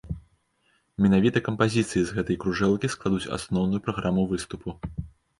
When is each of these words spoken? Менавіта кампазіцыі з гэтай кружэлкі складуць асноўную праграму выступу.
Менавіта 1.05 1.41
кампазіцыі 1.47 2.01
з 2.11 2.15
гэтай 2.19 2.37
кружэлкі 2.43 2.89
складуць 2.93 3.31
асноўную 3.37 3.81
праграму 3.89 4.25
выступу. 4.33 4.75